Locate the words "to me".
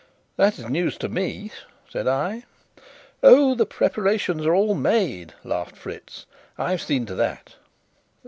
0.97-1.51